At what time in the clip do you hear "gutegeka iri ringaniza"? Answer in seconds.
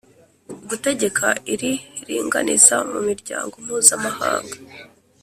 0.69-2.75